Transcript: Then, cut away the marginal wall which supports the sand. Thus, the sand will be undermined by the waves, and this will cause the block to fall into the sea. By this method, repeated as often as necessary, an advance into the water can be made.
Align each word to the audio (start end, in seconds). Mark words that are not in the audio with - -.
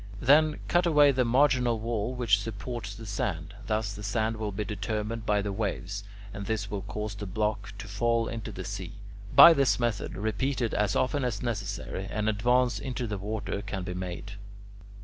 Then, 0.19 0.59
cut 0.67 0.87
away 0.87 1.11
the 1.11 1.23
marginal 1.23 1.79
wall 1.79 2.15
which 2.15 2.39
supports 2.41 2.95
the 2.95 3.05
sand. 3.05 3.53
Thus, 3.67 3.93
the 3.93 4.01
sand 4.01 4.37
will 4.37 4.51
be 4.51 4.63
undermined 4.67 5.27
by 5.27 5.43
the 5.43 5.53
waves, 5.53 6.03
and 6.33 6.47
this 6.47 6.71
will 6.71 6.81
cause 6.81 7.13
the 7.13 7.27
block 7.27 7.73
to 7.77 7.87
fall 7.87 8.27
into 8.27 8.51
the 8.51 8.65
sea. 8.65 8.93
By 9.35 9.53
this 9.53 9.79
method, 9.79 10.15
repeated 10.17 10.73
as 10.73 10.95
often 10.95 11.23
as 11.23 11.43
necessary, 11.43 12.05
an 12.07 12.27
advance 12.27 12.79
into 12.79 13.05
the 13.05 13.19
water 13.19 13.61
can 13.61 13.83
be 13.83 13.93
made. 13.93 14.31